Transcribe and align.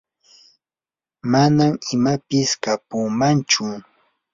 manam 1.31 1.71
imapis 1.95 2.49
kapumanchu. 2.63 3.63